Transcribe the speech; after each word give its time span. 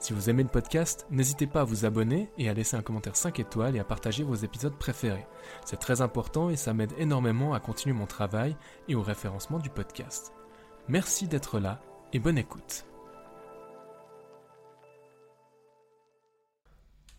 Si 0.00 0.12
vous 0.12 0.30
aimez 0.30 0.44
le 0.44 0.48
podcast, 0.48 1.06
n'hésitez 1.10 1.48
pas 1.48 1.62
à 1.62 1.64
vous 1.64 1.84
abonner 1.84 2.30
et 2.38 2.48
à 2.48 2.54
laisser 2.54 2.76
un 2.76 2.82
commentaire 2.82 3.16
5 3.16 3.40
étoiles 3.40 3.74
et 3.74 3.80
à 3.80 3.84
partager 3.84 4.22
vos 4.22 4.36
épisodes 4.36 4.76
préférés. 4.78 5.26
C'est 5.64 5.80
très 5.80 6.02
important 6.02 6.50
et 6.50 6.56
ça 6.56 6.72
m'aide 6.72 6.92
énormément 6.98 7.52
à 7.52 7.58
continuer 7.58 7.94
mon 7.96 8.06
travail 8.06 8.56
et 8.86 8.94
au 8.94 9.02
référencement 9.02 9.58
du 9.58 9.70
podcast. 9.70 10.32
Merci 10.86 11.26
d'être 11.26 11.58
là 11.58 11.80
et 12.12 12.20
bonne 12.20 12.38
écoute. 12.38 12.84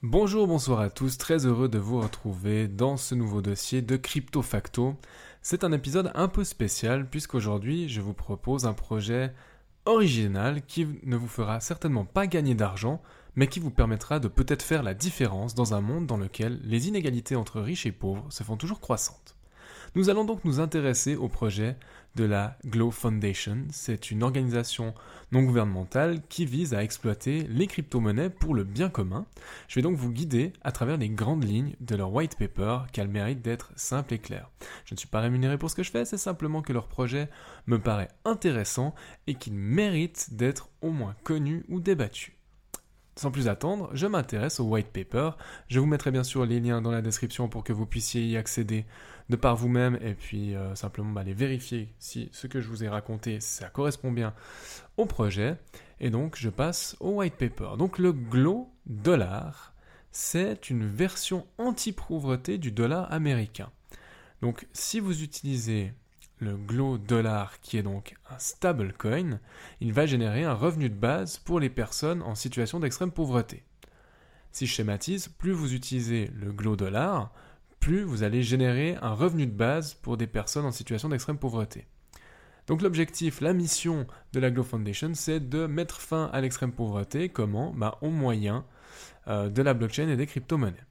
Bonjour, 0.02 0.48
bonsoir 0.48 0.80
à 0.80 0.90
tous, 0.90 1.18
très 1.18 1.46
heureux 1.46 1.68
de 1.68 1.77
vous 1.77 1.99
retrouver 1.99 2.70
dans 2.70 2.96
ce 2.96 3.13
nouveau 3.13 3.41
dossier 3.41 3.82
de 3.82 3.98
Crypto 3.98 4.41
Facto. 4.41 4.96
C'est 5.41 5.66
un 5.66 5.73
épisode 5.73 6.13
un 6.16 6.30
peu 6.30 6.46
spécial 6.46 7.09
puisqu'aujourd'hui 7.09 7.90
je 7.90 7.99
vous 7.99 8.13
propose 8.13 8.66
un 8.66 8.73
projet 8.73 9.34
original 9.86 10.66
qui 10.66 10.88
ne 11.04 11.16
vous 11.16 11.28
fera 11.28 11.60
certainement 11.60 12.06
pas 12.06 12.28
gagner 12.28 12.56
d'argent, 12.56 13.02
mais 13.36 13.48
qui 13.48 13.60
vous 13.60 13.72
permettra 13.72 14.20
de 14.20 14.28
peut-être 14.28 14.64
faire 14.64 14.84
la 14.84 14.94
différence 14.94 15.55
dans 15.55 15.74
un 15.74 15.82
monde 15.82 16.08
dans 16.08 16.18
lequel 16.18 16.60
les 16.64 16.88
inégalités 16.88 17.36
entre 17.36 17.62
riches 17.62 17.86
et 17.86 17.92
pauvres 17.92 18.27
se 18.30 18.44
font 18.44 18.58
toujours 18.58 18.80
croissantes. 18.80 19.36
Nous 19.95 20.09
allons 20.09 20.23
donc 20.23 20.45
nous 20.45 20.59
intéresser 20.59 21.15
au 21.15 21.27
projet 21.27 21.76
de 22.15 22.23
la 22.23 22.57
Glow 22.65 22.91
Foundation. 22.91 23.65
C'est 23.71 24.12
une 24.12 24.23
organisation 24.23 24.93
non 25.31 25.41
gouvernementale 25.41 26.21
qui 26.29 26.46
vise 26.46 26.73
à 26.73 26.84
exploiter 26.84 27.48
les 27.49 27.65
crypto-monnaies 27.65 28.29
pour 28.29 28.54
le 28.54 28.63
bien 28.63 28.90
commun. 28.90 29.26
Je 29.68 29.76
vais 29.76 29.81
donc 29.81 29.98
vous 29.98 30.12
guider 30.12 30.54
à 30.63 30.71
travers 30.71 30.98
les 30.98 31.09
grandes 31.09 31.43
lignes 31.43 31.76
de 31.79 31.96
leur 31.96 32.13
white 32.13 32.37
paper 32.37 32.79
qui 32.91 33.01
a 33.01 33.05
mérite 33.05 33.41
d'être 33.41 33.71
simple 33.76 34.13
et 34.13 34.20
clair. 34.20 34.49
Je 34.85 34.93
ne 34.93 34.99
suis 34.99 35.07
pas 35.07 35.21
rémunéré 35.21 35.57
pour 35.57 35.71
ce 35.71 35.76
que 35.76 35.84
je 35.84 35.91
fais, 35.91 36.05
c'est 36.05 36.18
simplement 36.18 36.62
que 36.62 36.74
leur 36.74 36.87
projet 36.87 37.29
me 37.65 37.79
paraît 37.79 38.09
intéressant 38.26 38.93
et 39.27 39.35
qu'il 39.35 39.53
mérite 39.53 40.34
d'être 40.34 40.70
au 40.81 40.91
moins 40.91 41.15
connu 41.24 41.63
ou 41.68 41.79
débattu. 41.79 42.38
Sans 43.20 43.31
plus 43.31 43.49
attendre, 43.49 43.89
je 43.91 44.07
m'intéresse 44.07 44.62
au 44.62 44.63
white 44.63 44.93
paper. 44.93 45.31
Je 45.67 45.81
vous 45.81 45.85
mettrai 45.85 46.09
bien 46.09 46.23
sûr 46.23 46.45
les 46.45 46.62
liens 46.62 46.81
dans 46.81 46.89
la 46.89 47.01
description 47.01 47.49
pour 47.49 47.65
que 47.65 47.73
vous 47.73 47.85
puissiez 47.85 48.25
y 48.25 48.37
accéder 48.37 48.85
de 49.27 49.35
par 49.35 49.57
vous-même 49.57 49.99
et 50.01 50.13
puis 50.13 50.55
euh, 50.55 50.73
simplement 50.73 51.12
bah, 51.12 51.20
aller 51.20 51.34
vérifier 51.34 51.93
si 51.99 52.29
ce 52.31 52.47
que 52.47 52.62
je 52.62 52.70
vous 52.70 52.85
ai 52.85 52.87
raconté, 52.87 53.41
ça 53.41 53.67
correspond 53.67 54.13
bien 54.13 54.34
au 54.95 55.05
projet. 55.05 55.57
Et 55.99 56.12
donc 56.12 56.37
je 56.37 56.47
passe 56.47 56.95
au 57.01 57.15
white 57.15 57.35
paper. 57.35 57.71
Donc 57.77 57.97
le 57.97 58.13
Glow 58.13 58.71
dollar, 58.85 59.73
c'est 60.13 60.70
une 60.70 60.87
version 60.87 61.45
anti-pauvreté 61.57 62.57
du 62.57 62.71
dollar 62.71 63.12
américain. 63.12 63.70
Donc 64.41 64.66
si 64.72 65.01
vous 65.01 65.23
utilisez 65.23 65.91
le 66.40 66.56
Glow 66.56 66.97
dollar 66.97 67.59
qui 67.62 67.78
est 67.78 67.84
donc 67.84 68.16
un 68.29 68.40
stable 68.40 68.94
coin, 68.94 69.40
il 69.81 69.94
va 69.94 70.06
générer 70.06 70.44
un 70.44 70.53
revenu 70.53 70.90
de 70.90 70.96
base 70.96 71.38
pour 71.38 71.59
les 71.59 71.69
personnes 71.69 72.22
en 72.22 72.35
situation 72.35 72.79
d'extrême 72.79 73.12
pauvreté. 73.12 73.63
Si 74.51 74.66
je 74.66 74.73
schématise, 74.73 75.28
plus 75.28 75.51
vous 75.51 75.73
utilisez 75.73 76.31
le 76.34 76.51
Glow 76.51 76.75
dollar, 76.75 77.31
plus 77.79 78.03
vous 78.03 78.23
allez 78.23 78.44
générer 78.44 78.97
un 79.01 79.13
revenu 79.13 79.46
de 79.46 79.51
base 79.51 79.94
pour 79.94 80.18
des 80.18 80.28
personnes 80.28 80.66
en 80.66 80.72
situation 80.72 81.09
d'extrême 81.09 81.38
pauvreté. 81.38 81.88
Donc 82.68 82.81
l'objectif, 82.81 83.41
la 83.41 83.53
mission 83.53 84.06
de 84.34 84.40
la 84.40 84.52
Glow 84.52 84.64
Foundation, 84.64 85.12
c'est 85.14 85.40
de 85.40 85.66
mettre 85.66 86.02
fin 86.02 86.30
à 86.31 86.41
l'extrême 86.41 86.72
pauvreté. 86.72 87.30
Comment? 87.30 87.74
Bah, 87.74 87.97
Au 88.02 88.09
moyen 88.09 88.66
euh, 89.28 89.50
de 89.50 89.62
la 89.62 89.74
blockchain 89.74 90.08
et 90.08 90.16
des 90.16 90.28
crypto-monnaies. 90.28 90.85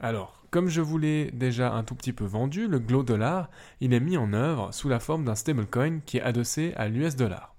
Alors, 0.00 0.37
comme 0.50 0.68
je 0.68 0.80
vous 0.80 0.98
l'ai 0.98 1.30
déjà 1.30 1.72
un 1.72 1.84
tout 1.84 1.94
petit 1.94 2.12
peu 2.12 2.24
vendu, 2.24 2.66
le 2.66 2.78
Glow 2.78 3.02
Dollar, 3.02 3.50
il 3.80 3.92
est 3.92 4.00
mis 4.00 4.16
en 4.16 4.32
œuvre 4.32 4.72
sous 4.72 4.88
la 4.88 5.00
forme 5.00 5.24
d'un 5.24 5.34
stablecoin 5.34 6.00
qui 6.04 6.18
est 6.18 6.22
adossé 6.22 6.72
à 6.76 6.88
l'US 6.88 7.16
dollar. 7.16 7.54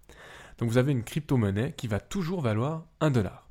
Donc 0.58 0.70
vous 0.70 0.78
avez 0.78 0.92
une 0.92 1.04
crypto-monnaie 1.04 1.74
qui 1.78 1.88
va 1.88 2.00
toujours 2.00 2.42
valoir 2.42 2.86
1 3.00 3.12
dollar. 3.12 3.48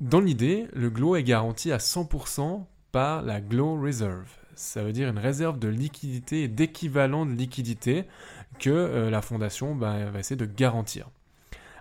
Dans 0.00 0.20
l'idée, 0.20 0.68
le 0.74 0.90
Glow 0.90 1.16
est 1.16 1.24
garanti 1.24 1.72
à 1.72 1.78
100% 1.78 2.64
par 2.92 3.22
la 3.22 3.40
Glow 3.40 3.80
Reserve. 3.80 4.30
Ça 4.54 4.82
veut 4.82 4.92
dire 4.92 5.08
une 5.08 5.18
réserve 5.18 5.58
de 5.58 5.68
liquidité 5.68 6.44
et 6.44 6.48
d'équivalent 6.48 7.26
de 7.26 7.32
liquidité 7.32 8.04
que 8.58 8.70
euh, 8.70 9.10
la 9.10 9.22
fondation 9.22 9.74
bah, 9.74 10.10
va 10.10 10.18
essayer 10.18 10.36
de 10.36 10.46
garantir. 10.46 11.10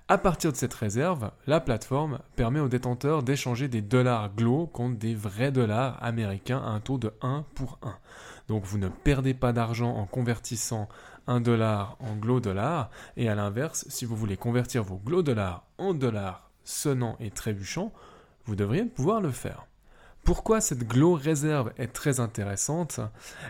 À 0.09 0.18
partir 0.18 0.53
de 0.53 0.57
cette 0.57 0.73
réserve, 0.73 1.31
la 1.47 1.59
plateforme 1.59 2.19
permet 2.38 2.62
aux 2.62 2.69
détenteurs 2.69 3.23
d'échanger 3.23 3.68
des 3.68 3.81
dollars 3.81 4.34
Glow 4.34 4.66
contre 4.66 4.97
des 4.97 5.13
vrais 5.13 5.51
dollars 5.51 6.01
américains 6.01 6.59
à 6.59 6.69
un 6.69 6.79
taux 6.79 6.97
de 6.97 7.12
1 7.22 7.44
pour 7.56 7.78
1. 7.81 7.94
Donc 8.47 8.63
vous 8.63 8.78
ne 8.78 8.88
perdez 8.88 9.34
pas 9.34 9.51
d'argent 9.51 9.94
en 9.94 10.06
convertissant 10.06 10.88
un 11.28 11.41
dollar 11.41 11.97
en 12.00 12.16
Glow 12.16 12.40
dollar 12.40 12.90
et 13.18 13.28
à 13.28 13.35
l'inverse, 13.35 13.85
si 13.90 14.06
vous 14.06 14.16
voulez 14.16 14.38
convertir 14.38 14.81
vos 14.81 14.95
Glow 14.95 15.23
dollars 15.23 15.66
en 15.78 15.94
dollars 15.94 16.51
sonnants 16.63 17.18
et 17.19 17.29
trébuchants, 17.29 17.91
vous 18.45 18.56
devriez 18.56 18.85
pouvoir 18.85 19.19
le 19.19 19.31
faire. 19.31 19.66
Pourquoi 20.28 20.60
cette 20.60 20.86
Glow 20.86 21.14
Reserve 21.14 21.72
est 21.78 21.94
très 21.94 22.20
intéressante 22.20 23.00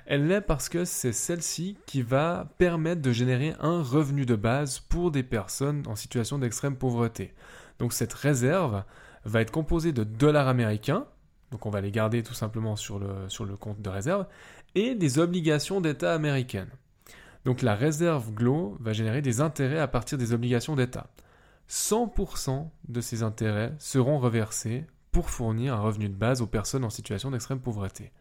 Elle 0.05 0.27
l'est 0.27 0.41
parce 0.41 0.69
que 0.69 0.85
c'est 0.85 1.11
celle-ci 1.11 1.75
qui 1.87 2.03
va 2.03 2.53
permettre 2.59 3.01
de 3.01 3.11
générer 3.11 3.55
un 3.59 3.81
revenu 3.81 4.27
de 4.27 4.35
base 4.35 4.79
pour 4.81 5.09
des 5.09 5.23
personnes 5.23 5.81
en 5.87 5.95
situation 5.95 6.37
d'extrême 6.37 6.75
pauvreté. 6.75 7.33
Donc 7.79 7.93
cette 7.93 8.13
réserve 8.13 8.83
va 9.25 9.41
être 9.41 9.49
composée 9.49 9.91
de 9.91 10.03
dollars 10.03 10.47
américains, 10.47 11.07
donc 11.49 11.65
on 11.65 11.71
va 11.71 11.81
les 11.81 11.89
garder 11.89 12.21
tout 12.21 12.35
simplement 12.35 12.75
sur 12.75 12.99
le, 12.99 13.27
sur 13.27 13.45
le 13.45 13.57
compte 13.57 13.81
de 13.81 13.89
réserve, 13.89 14.27
et 14.75 14.93
des 14.93 15.17
obligations 15.17 15.81
d'État 15.81 16.13
américaines. 16.13 16.69
Donc 17.43 17.63
la 17.63 17.73
réserve 17.73 18.31
Glow 18.33 18.77
va 18.79 18.93
générer 18.93 19.23
des 19.23 19.41
intérêts 19.41 19.79
à 19.79 19.87
partir 19.87 20.19
des 20.19 20.31
obligations 20.31 20.75
d'État. 20.75 21.07
100% 21.71 22.69
de 22.87 23.01
ces 23.01 23.23
intérêts 23.23 23.73
seront 23.79 24.19
reversés 24.19 24.85
pour 25.17 25.31
fournir 25.31 25.73
un 25.73 25.79
revenu 25.79 26.09
de 26.09 26.13
base 26.13 26.43
aux 26.43 26.45
personnes 26.45 26.83
en 26.83 26.91
situation 26.91 27.31
d'extrême 27.31 27.59
pauvreté. 27.59 28.11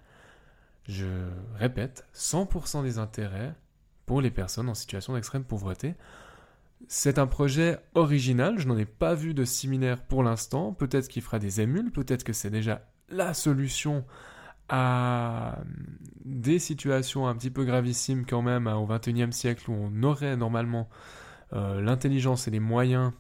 Je 0.88 1.28
répète, 1.56 2.06
100% 2.14 2.82
des 2.82 2.96
intérêts 2.96 3.54
pour 4.06 4.22
les 4.22 4.30
personnes 4.30 4.70
en 4.70 4.74
situation 4.74 5.12
d'extrême 5.12 5.44
pauvreté. 5.44 5.94
C'est 6.88 7.18
un 7.18 7.26
projet 7.26 7.78
original, 7.94 8.58
je 8.58 8.66
n'en 8.66 8.78
ai 8.78 8.86
pas 8.86 9.12
vu 9.12 9.34
de 9.34 9.44
similaire 9.44 10.00
pour 10.00 10.22
l'instant, 10.22 10.72
peut-être 10.72 11.08
qu'il 11.08 11.20
fera 11.20 11.38
des 11.38 11.60
émules, 11.60 11.90
peut-être 11.90 12.24
que 12.24 12.32
c'est 12.32 12.48
déjà 12.48 12.80
la 13.10 13.34
solution 13.34 14.06
à 14.70 15.58
des 16.24 16.58
situations 16.58 17.28
un 17.28 17.34
petit 17.34 17.50
peu 17.50 17.66
gravissimes 17.66 18.24
quand 18.24 18.40
même 18.40 18.68
hein, 18.68 18.76
au 18.76 18.86
XXIe 18.86 19.34
siècle 19.34 19.70
où 19.70 19.74
on 19.74 20.02
aurait 20.02 20.38
normalement 20.38 20.88
euh, 21.52 21.82
l'intelligence 21.82 22.48
et 22.48 22.50
les 22.50 22.58
moyens 22.58 23.12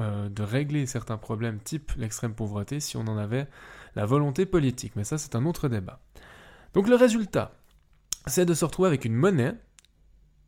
euh, 0.00 0.28
de 0.28 0.42
régler 0.42 0.86
certains 0.86 1.16
problèmes 1.16 1.58
type 1.60 1.92
l'extrême 1.96 2.34
pauvreté 2.34 2.80
si 2.80 2.96
on 2.96 3.06
en 3.08 3.16
avait 3.16 3.48
la 3.94 4.06
volonté 4.06 4.46
politique. 4.46 4.94
Mais 4.96 5.04
ça, 5.04 5.18
c'est 5.18 5.34
un 5.34 5.46
autre 5.46 5.68
débat. 5.68 6.00
Donc 6.74 6.88
le 6.88 6.96
résultat, 6.96 7.52
c'est 8.26 8.44
de 8.44 8.54
se 8.54 8.64
retrouver 8.64 8.88
avec 8.88 9.04
une 9.04 9.14
monnaie 9.14 9.54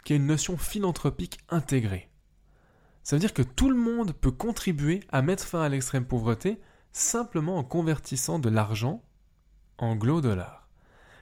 qui 0.04 0.12
a 0.12 0.16
une 0.16 0.26
notion 0.26 0.56
philanthropique 0.56 1.38
intégrée. 1.48 2.10
Ça 3.03 3.16
veut 3.16 3.20
dire 3.20 3.32
que 3.32 3.42
tout 3.42 3.70
le 3.70 3.76
monde 3.76 4.12
peut 4.12 4.31
contribuer 4.31 5.00
à 5.10 5.22
mettre 5.22 5.44
fin 5.44 5.62
à 5.62 5.69
l'extrême 5.69 6.04
pauvreté 6.04 6.60
simplement 6.92 7.56
en 7.56 7.64
convertissant 7.64 8.38
de 8.38 8.50
l'argent 8.50 9.02
en 9.78 9.96
glow 9.96 10.20
dollars. 10.20 10.69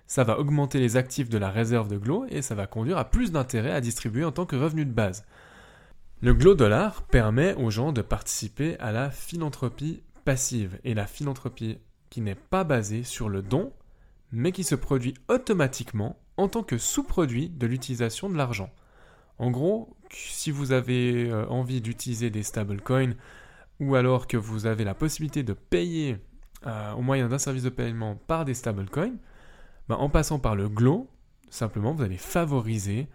Ça 0.06 0.24
va 0.24 0.38
augmenter 0.38 0.78
les 0.78 0.96
actifs 0.96 1.28
de 1.28 1.38
la 1.38 1.50
réserve 1.50 1.88
de 1.88 1.96
glow 1.96 2.26
et 2.28 2.42
ça 2.42 2.54
va 2.54 2.66
conduire 2.66 2.98
à 2.98 3.10
plus 3.10 3.32
d'intérêt 3.32 3.72
à 3.72 3.80
distribuer 3.80 4.24
en 4.24 4.32
tant 4.32 4.46
que 4.46 4.56
revenu 4.56 4.84
de 4.84 4.92
base. 4.92 5.24
Le 6.22 6.32
Glow 6.32 6.54
Dollar 6.54 7.02
permet 7.02 7.52
aux 7.54 7.70
gens 7.70 7.92
de 7.92 8.00
participer 8.00 8.78
à 8.78 8.90
la 8.90 9.10
philanthropie 9.10 10.02
passive 10.24 10.78
et 10.82 10.94
la 10.94 11.06
philanthropie 11.06 11.78
qui 12.08 12.22
n'est 12.22 12.34
pas 12.34 12.64
basée 12.64 13.02
sur 13.02 13.28
le 13.28 13.42
don, 13.42 13.70
mais 14.32 14.50
qui 14.50 14.64
se 14.64 14.74
produit 14.74 15.12
automatiquement 15.28 16.18
en 16.38 16.48
tant 16.48 16.62
que 16.62 16.78
sous-produit 16.78 17.50
de 17.50 17.66
l'utilisation 17.66 18.30
de 18.30 18.36
l'argent. 18.36 18.70
En 19.38 19.50
gros, 19.50 19.94
si 20.10 20.50
vous 20.50 20.72
avez 20.72 21.30
euh, 21.30 21.46
envie 21.48 21.82
d'utiliser 21.82 22.30
des 22.30 22.42
stablecoins 22.42 23.12
ou 23.78 23.94
alors 23.94 24.26
que 24.26 24.38
vous 24.38 24.64
avez 24.64 24.84
la 24.84 24.94
possibilité 24.94 25.42
de 25.42 25.52
payer 25.52 26.16
euh, 26.66 26.92
au 26.94 27.02
moyen 27.02 27.28
d'un 27.28 27.38
service 27.38 27.62
de 27.62 27.68
paiement 27.68 28.16
par 28.26 28.46
des 28.46 28.54
stablecoins, 28.54 29.16
ben, 29.90 29.96
en 29.96 30.08
passant 30.08 30.38
par 30.38 30.56
le 30.56 30.70
Glow, 30.70 31.10
simplement 31.50 31.92
vous 31.92 32.02
allez 32.02 32.16
favoriser 32.16 33.06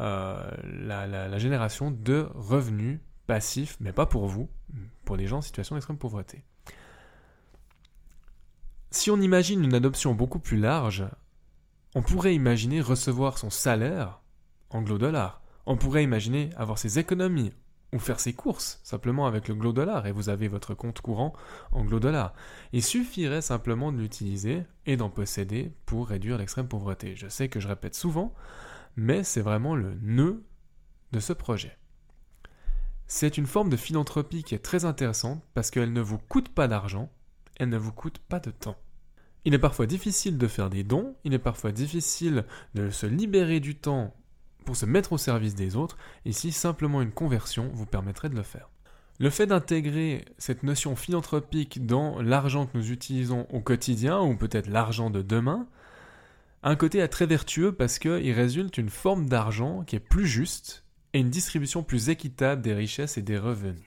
euh, 0.00 0.50
la, 0.64 1.38
génération 1.38 1.90
de 1.90 2.28
revenus 2.34 3.00
passifs, 3.26 3.76
mais 3.80 3.92
pas 3.92 4.06
pour 4.06 4.26
vous, 4.26 4.48
pour 5.04 5.16
les 5.16 5.26
gens 5.26 5.38
en 5.38 5.42
situation 5.42 5.74
d'extrême 5.74 5.98
pauvreté. 5.98 6.44
Si 8.90 9.10
on 9.10 9.20
imagine 9.20 9.64
une 9.64 9.74
adoption 9.74 10.14
beaucoup 10.14 10.38
plus 10.38 10.58
large, 10.58 11.04
on 11.94 12.02
pourrait 12.02 12.34
imaginer 12.34 12.80
recevoir 12.80 13.38
son 13.38 13.50
salaire 13.50 14.20
anglo-dollar. 14.70 15.42
On 15.66 15.76
pourrait 15.76 16.04
imaginer 16.04 16.50
avoir 16.56 16.78
ses 16.78 16.98
économies 16.98 17.52
ou 17.92 17.98
faire 17.98 18.20
ses 18.20 18.34
courses 18.34 18.80
simplement 18.82 19.26
avec 19.26 19.48
le 19.48 19.54
glow 19.54 19.72
dollar 19.72 20.06
et 20.06 20.12
vous 20.12 20.28
avez 20.28 20.48
votre 20.48 20.74
compte 20.74 21.00
courant 21.00 21.32
anglo-dollar. 21.72 22.34
Il 22.72 22.82
suffirait 22.82 23.42
simplement 23.42 23.92
de 23.92 23.98
l'utiliser 23.98 24.64
et 24.86 24.96
d'en 24.96 25.10
posséder 25.10 25.72
pour 25.86 26.08
réduire 26.08 26.38
l'extrême 26.38 26.68
pauvreté. 26.68 27.16
Je 27.16 27.28
sais 27.28 27.48
que 27.48 27.60
je 27.60 27.68
répète 27.68 27.94
souvent, 27.94 28.34
mais 28.98 29.22
c'est 29.22 29.42
vraiment 29.42 29.76
le 29.76 29.94
nœud 30.02 30.44
de 31.12 31.20
ce 31.20 31.32
projet. 31.32 31.78
C'est 33.06 33.38
une 33.38 33.46
forme 33.46 33.70
de 33.70 33.76
philanthropie 33.76 34.42
qui 34.42 34.56
est 34.56 34.58
très 34.58 34.84
intéressante 34.84 35.40
parce 35.54 35.70
qu'elle 35.70 35.92
ne 35.92 36.00
vous 36.00 36.18
coûte 36.18 36.48
pas 36.48 36.66
d'argent, 36.66 37.08
elle 37.56 37.68
ne 37.68 37.78
vous 37.78 37.92
coûte 37.92 38.18
pas 38.18 38.40
de 38.40 38.50
temps. 38.50 38.76
Il 39.44 39.54
est 39.54 39.58
parfois 39.60 39.86
difficile 39.86 40.36
de 40.36 40.48
faire 40.48 40.68
des 40.68 40.82
dons, 40.82 41.14
il 41.22 41.32
est 41.32 41.38
parfois 41.38 41.70
difficile 41.70 42.44
de 42.74 42.90
se 42.90 43.06
libérer 43.06 43.60
du 43.60 43.76
temps 43.76 44.14
pour 44.66 44.76
se 44.76 44.84
mettre 44.84 45.12
au 45.12 45.18
service 45.18 45.54
des 45.54 45.76
autres, 45.76 45.96
ici 46.24 46.50
simplement 46.50 47.00
une 47.00 47.12
conversion 47.12 47.70
vous 47.72 47.86
permettrait 47.86 48.28
de 48.28 48.34
le 48.36 48.42
faire. 48.42 48.68
Le 49.20 49.30
fait 49.30 49.46
d'intégrer 49.46 50.24
cette 50.38 50.64
notion 50.64 50.96
philanthropique 50.96 51.86
dans 51.86 52.20
l'argent 52.20 52.66
que 52.66 52.76
nous 52.76 52.90
utilisons 52.90 53.46
au 53.50 53.60
quotidien, 53.60 54.20
ou 54.20 54.36
peut-être 54.36 54.68
l'argent 54.68 55.08
de 55.08 55.22
demain, 55.22 55.68
un 56.62 56.76
côté 56.76 57.06
très 57.08 57.26
vertueux 57.26 57.72
parce 57.72 57.98
qu'il 57.98 58.32
résulte 58.32 58.78
une 58.78 58.90
forme 58.90 59.28
d'argent 59.28 59.84
qui 59.84 59.96
est 59.96 60.00
plus 60.00 60.26
juste 60.26 60.84
et 61.12 61.20
une 61.20 61.30
distribution 61.30 61.82
plus 61.82 62.08
équitable 62.10 62.62
des 62.62 62.74
richesses 62.74 63.16
et 63.18 63.22
des 63.22 63.38
revenus. 63.38 63.82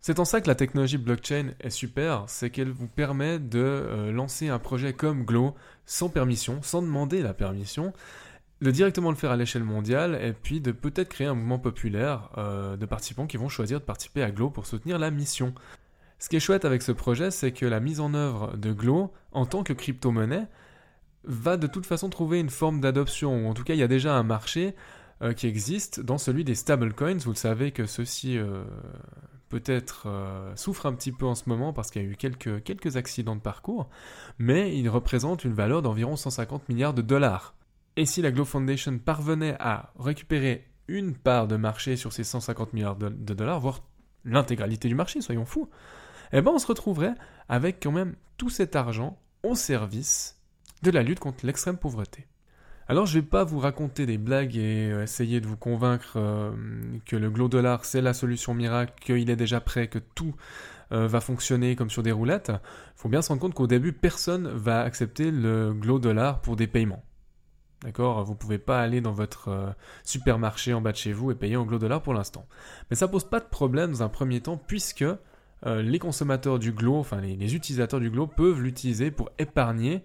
C'est 0.00 0.18
en 0.18 0.24
ça 0.24 0.40
que 0.40 0.48
la 0.48 0.56
technologie 0.56 0.98
blockchain 0.98 1.52
est 1.60 1.70
super, 1.70 2.24
c'est 2.26 2.50
qu'elle 2.50 2.70
vous 2.70 2.88
permet 2.88 3.38
de 3.38 3.60
euh, 3.60 4.10
lancer 4.10 4.48
un 4.48 4.58
projet 4.58 4.92
comme 4.92 5.24
Glow 5.24 5.54
sans 5.86 6.08
permission, 6.08 6.60
sans 6.62 6.82
demander 6.82 7.22
la 7.22 7.34
permission, 7.34 7.92
de 8.60 8.70
directement 8.72 9.10
le 9.10 9.16
faire 9.16 9.30
à 9.30 9.36
l'échelle 9.36 9.62
mondiale 9.62 10.18
et 10.20 10.32
puis 10.32 10.60
de 10.60 10.72
peut-être 10.72 11.08
créer 11.08 11.28
un 11.28 11.34
mouvement 11.34 11.60
populaire 11.60 12.30
euh, 12.36 12.76
de 12.76 12.84
participants 12.84 13.28
qui 13.28 13.36
vont 13.36 13.48
choisir 13.48 13.78
de 13.78 13.84
participer 13.84 14.24
à 14.24 14.32
Glow 14.32 14.50
pour 14.50 14.66
soutenir 14.66 14.98
la 14.98 15.12
mission. 15.12 15.54
Ce 16.18 16.28
qui 16.28 16.36
est 16.36 16.40
chouette 16.40 16.64
avec 16.64 16.82
ce 16.82 16.92
projet, 16.92 17.30
c'est 17.30 17.52
que 17.52 17.66
la 17.66 17.78
mise 17.78 18.00
en 18.00 18.14
œuvre 18.14 18.56
de 18.56 18.72
Glow 18.72 19.12
en 19.30 19.46
tant 19.46 19.62
que 19.62 19.72
crypto-monnaie 19.72 20.46
va 21.24 21.56
de 21.56 21.66
toute 21.66 21.86
façon 21.86 22.08
trouver 22.08 22.40
une 22.40 22.50
forme 22.50 22.80
d'adoption, 22.80 23.44
ou 23.44 23.48
en 23.48 23.54
tout 23.54 23.64
cas 23.64 23.74
il 23.74 23.80
y 23.80 23.82
a 23.82 23.88
déjà 23.88 24.14
un 24.14 24.22
marché 24.22 24.74
euh, 25.22 25.32
qui 25.32 25.46
existe 25.46 26.00
dans 26.00 26.18
celui 26.18 26.44
des 26.44 26.54
stablecoins. 26.54 27.18
Vous 27.18 27.30
le 27.30 27.36
savez 27.36 27.72
que 27.72 27.86
ceux-ci 27.86 28.38
euh, 28.38 28.64
peut-être 29.48 30.08
souffrent 30.56 30.86
un 30.86 30.94
petit 30.94 31.12
peu 31.12 31.26
en 31.26 31.34
ce 31.34 31.48
moment 31.48 31.72
parce 31.72 31.90
qu'il 31.90 32.02
y 32.02 32.06
a 32.06 32.08
eu 32.08 32.16
quelques, 32.16 32.62
quelques 32.64 32.96
accidents 32.96 33.36
de 33.36 33.40
parcours, 33.40 33.88
mais 34.38 34.76
ils 34.76 34.88
représentent 34.88 35.44
une 35.44 35.52
valeur 35.52 35.82
d'environ 35.82 36.16
150 36.16 36.68
milliards 36.68 36.94
de 36.94 37.02
dollars. 37.02 37.54
Et 37.96 38.06
si 38.06 38.22
la 38.22 38.30
Glow 38.30 38.46
Foundation 38.46 38.98
parvenait 38.98 39.56
à 39.58 39.92
récupérer 39.98 40.66
une 40.88 41.14
part 41.14 41.46
de 41.46 41.56
marché 41.56 41.96
sur 41.96 42.12
ces 42.12 42.24
150 42.24 42.72
milliards 42.72 42.96
de, 42.96 43.08
dollars, 43.34 43.60
voire 43.60 43.82
l'intégralité 44.24 44.88
du 44.88 44.94
marché, 44.94 45.20
soyons 45.20 45.44
fous, 45.44 45.68
eh 46.32 46.40
ben 46.40 46.52
on 46.52 46.58
se 46.58 46.66
retrouverait 46.66 47.14
avec 47.48 47.82
quand 47.82 47.92
même 47.92 48.16
tout 48.36 48.50
cet 48.50 48.76
argent 48.76 49.18
au 49.42 49.54
service 49.54 50.41
de 50.82 50.90
la 50.90 51.02
lutte 51.02 51.20
contre 51.20 51.46
l'extrême 51.46 51.76
pauvreté. 51.76 52.26
Alors 52.88 53.06
je 53.06 53.14
vais 53.18 53.26
pas 53.26 53.44
vous 53.44 53.58
raconter 53.58 54.06
des 54.06 54.18
blagues 54.18 54.56
et 54.56 54.90
euh, 54.90 55.04
essayer 55.04 55.40
de 55.40 55.46
vous 55.46 55.56
convaincre 55.56 56.14
euh, 56.16 56.52
que 57.06 57.16
le 57.16 57.30
glow 57.30 57.48
dollar 57.48 57.84
c'est 57.84 58.00
la 58.00 58.12
solution 58.12 58.54
miracle, 58.54 58.92
qu'il 59.00 59.30
est 59.30 59.36
déjà 59.36 59.60
prêt, 59.60 59.88
que 59.88 59.98
tout 59.98 60.34
euh, 60.92 61.06
va 61.06 61.20
fonctionner 61.20 61.76
comme 61.76 61.90
sur 61.90 62.02
des 62.02 62.12
roulettes. 62.12 62.50
Il 62.50 63.00
faut 63.00 63.08
bien 63.08 63.22
se 63.22 63.28
rendre 63.28 63.40
compte 63.40 63.54
qu'au 63.54 63.68
début 63.68 63.92
personne 63.92 64.48
va 64.48 64.82
accepter 64.82 65.30
le 65.30 65.72
glow 65.72 65.98
dollar 65.98 66.40
pour 66.40 66.56
des 66.56 66.66
paiements. 66.66 67.04
D'accord? 67.82 68.24
Vous 68.24 68.32
ne 68.32 68.38
pouvez 68.38 68.58
pas 68.58 68.80
aller 68.80 69.00
dans 69.00 69.12
votre 69.12 69.74
supermarché 70.04 70.72
en 70.72 70.80
bas 70.80 70.92
de 70.92 70.96
chez 70.96 71.12
vous 71.12 71.30
et 71.30 71.34
payer 71.34 71.56
en 71.56 71.64
glow 71.64 71.78
dollar 71.78 72.00
pour 72.00 72.14
l'instant. 72.14 72.46
Mais 72.90 72.96
ça 72.96 73.08
pose 73.08 73.24
pas 73.24 73.40
de 73.40 73.46
problème 73.46 73.90
dans 73.90 74.02
un 74.04 74.08
premier 74.08 74.40
temps 74.40 74.56
puisque 74.56 75.04
les 75.64 75.98
consommateurs 75.98 76.60
du 76.60 76.72
glow, 76.72 76.96
enfin 76.96 77.20
les, 77.20 77.56
utilisateurs 77.56 77.98
du 77.98 78.10
glow 78.10 78.28
peuvent 78.28 78.60
l'utiliser 78.60 79.10
pour 79.10 79.30
épargner 79.38 80.04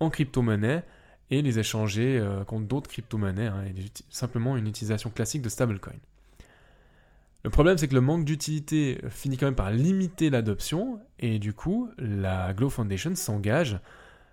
en 0.00 0.10
crypto-monnaie 0.10 0.84
et 1.30 1.42
les 1.42 1.58
échanger 1.58 2.18
euh, 2.18 2.44
contre 2.44 2.66
d'autres 2.66 2.88
crypto-monnaies. 2.88 3.46
Hein, 3.46 3.64
simplement 4.10 4.56
une 4.56 4.66
utilisation 4.66 5.10
classique 5.10 5.42
de 5.42 5.48
stablecoin. 5.48 5.94
Le 7.44 7.50
problème, 7.50 7.78
c'est 7.78 7.86
que 7.86 7.94
le 7.94 8.00
manque 8.00 8.24
d'utilité 8.24 9.00
finit 9.08 9.36
quand 9.36 9.46
même 9.46 9.54
par 9.54 9.70
limiter 9.70 10.30
l'adoption, 10.30 10.98
et 11.20 11.38
du 11.38 11.52
coup, 11.52 11.88
la 11.96 12.52
Glow 12.52 12.70
Foundation 12.70 13.14
s'engage 13.14 13.78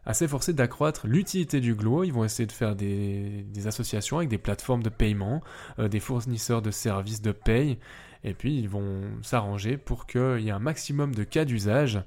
à 0.06 0.14
s'efforcer 0.14 0.52
d'accroître 0.52 1.06
l'utilité 1.08 1.60
du 1.60 1.76
Glow. 1.76 2.04
Ils 2.04 2.12
vont 2.12 2.26
essayer 2.26 2.48
de 2.48 2.52
faire 2.52 2.76
des, 2.76 3.46
associations 3.66 4.18
avec 4.18 4.30
des 4.30 4.40
plateformes 4.40 4.82
de 4.82 4.90
paiement, 4.90 5.42
euh, 5.80 5.88
des 5.88 6.00
fournisseurs 6.00 6.62
de 6.62 6.72
services 6.72 7.22
de 7.22 7.32
paye, 7.32 7.78
et 8.24 8.34
puis 8.34 8.58
ils 8.58 8.68
vont 8.68 9.02
s'arranger 9.22 9.78
pour 9.78 10.08
qu'il 10.08 10.40
y 10.40 10.48
ait 10.48 10.52
un 10.52 10.60
maximum 10.60 11.14
de 11.14 11.24
cas 11.24 11.46
d'usage 11.46 12.02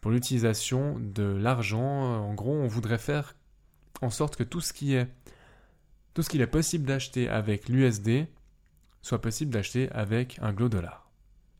pour 0.00 0.10
l'utilisation 0.10 0.96
de 0.98 1.22
l'argent. 1.22 2.24
En 2.24 2.34
gros, 2.34 2.54
on 2.54 2.66
voudrait 2.66 2.98
faire 2.98 3.34
en 4.02 4.10
sorte 4.10 4.36
que 4.36 4.42
tout 4.42 4.60
ce 4.60 4.72
qui 4.72 4.94
est 4.94 5.08
tout 6.14 6.22
ce 6.22 6.28
qu'il 6.28 6.40
est 6.40 6.46
possible 6.46 6.86
d'acheter 6.86 7.28
avec 7.28 7.68
l'USD 7.68 8.26
soit 9.00 9.20
possible 9.20 9.52
d'acheter 9.52 9.88
avec 9.92 10.38
un 10.42 10.52
Glow 10.52 10.68
dollar. 10.68 11.08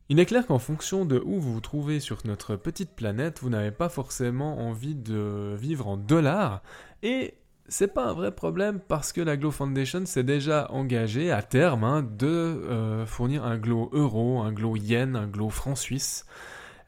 Il 0.09 0.19
est 0.19 0.25
clair 0.25 0.45
qu'en 0.45 0.59
fonction 0.59 1.05
de 1.05 1.21
où 1.23 1.39
vous 1.39 1.53
vous 1.53 1.61
trouvez 1.61 2.01
sur 2.01 2.17
notre 2.25 2.57
petite 2.57 2.91
planète, 2.91 3.39
vous 3.41 3.49
n'avez 3.49 3.71
pas 3.71 3.87
forcément 3.87 4.59
envie 4.59 4.95
de 4.95 5.55
vivre 5.57 5.87
en 5.87 5.95
dollars 5.95 6.61
et 7.01 7.35
c'est 7.69 7.93
pas 7.93 8.07
un 8.07 8.13
vrai 8.13 8.35
problème 8.35 8.81
parce 8.85 9.13
que 9.13 9.21
la 9.21 9.37
Glow 9.37 9.51
Foundation 9.51 10.05
s'est 10.05 10.23
déjà 10.23 10.69
engagée 10.71 11.31
à 11.31 11.41
terme 11.41 11.85
hein, 11.85 12.03
de 12.03 12.27
euh, 12.27 13.05
fournir 13.05 13.45
un 13.45 13.57
Glow 13.57 13.89
euro, 13.93 14.41
un 14.41 14.51
Glow 14.51 14.75
yen, 14.75 15.15
un 15.15 15.27
Glow 15.27 15.49
franc 15.49 15.75
suisse. 15.75 16.25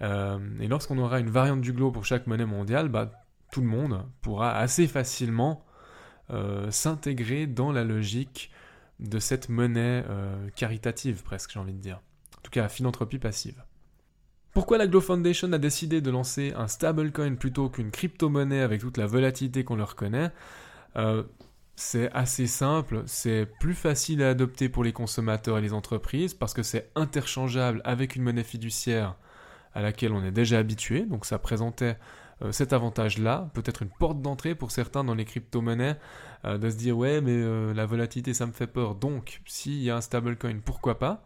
Euh, 0.01 0.39
et 0.59 0.67
lorsqu'on 0.67 0.97
aura 0.97 1.19
une 1.19 1.29
variante 1.29 1.61
du 1.61 1.73
Glow 1.73 1.91
pour 1.91 2.05
chaque 2.05 2.27
monnaie 2.27 2.45
mondiale, 2.45 2.89
bah, 2.89 3.11
tout 3.51 3.61
le 3.61 3.67
monde 3.67 4.05
pourra 4.21 4.57
assez 4.57 4.87
facilement 4.87 5.65
euh, 6.31 6.71
s'intégrer 6.71 7.47
dans 7.47 7.71
la 7.71 7.83
logique 7.83 8.51
de 8.99 9.19
cette 9.19 9.49
monnaie 9.49 10.03
caritative 10.55 11.23
presque, 11.23 11.51
j'ai 11.51 11.59
envie 11.59 11.73
de 11.73 11.81
dire 11.81 11.99
en 12.37 12.41
tout 12.43 12.51
cas 12.51 12.69
philanthropie 12.69 13.19
passive. 13.19 13.63
Pourquoi 14.53 14.77
la 14.77 14.87
Glow 14.87 15.01
Foundation 15.01 15.51
a 15.51 15.57
décidé 15.57 15.99
de 15.99 16.11
lancer 16.11 16.53
un 16.55 16.67
stablecoin 16.67 17.35
plutôt 17.35 17.69
qu'une 17.69 17.89
crypto-monnaie 17.89 18.61
avec 18.61 18.81
toute 18.81 18.97
la 18.97 19.07
volatilité 19.07 19.63
qu'on 19.63 19.75
leur 19.75 19.95
connaît? 19.95 20.31
Euh, 20.95 21.23
C'est 21.75 22.11
assez 22.11 22.45
simple, 22.45 23.01
c'est 23.07 23.47
plus 23.59 23.73
facile 23.73 24.21
à 24.21 24.29
adopter 24.29 24.69
pour 24.69 24.83
les 24.83 24.93
consommateurs 24.93 25.57
et 25.57 25.61
les 25.61 25.73
entreprises 25.73 26.35
parce 26.35 26.53
que 26.53 26.61
c'est 26.61 26.91
interchangeable 26.95 27.81
avec 27.83 28.15
une 28.15 28.21
monnaie 28.21 28.43
fiduciaire 28.43 29.15
à 29.73 29.81
laquelle 29.81 30.13
on 30.13 30.23
est 30.23 30.31
déjà 30.31 30.59
habitué, 30.59 31.05
donc 31.05 31.25
ça 31.25 31.39
présentait 31.39 31.97
euh, 32.41 32.51
cet 32.51 32.73
avantage-là, 32.73 33.49
peut-être 33.53 33.83
une 33.83 33.89
porte 33.89 34.21
d'entrée 34.21 34.55
pour 34.55 34.71
certains 34.71 35.03
dans 35.03 35.15
les 35.15 35.25
crypto-monnaies, 35.25 35.97
euh, 36.45 36.57
de 36.57 36.69
se 36.69 36.77
dire 36.77 36.97
ouais 36.97 37.21
mais 37.21 37.73
la 37.73 37.85
volatilité 37.85 38.33
ça 38.33 38.45
me 38.45 38.51
fait 38.51 38.67
peur, 38.67 38.95
donc 38.95 39.41
s'il 39.45 39.81
y 39.81 39.89
a 39.89 39.97
un 39.97 40.01
stablecoin, 40.01 40.59
pourquoi 40.63 40.99
pas? 40.99 41.23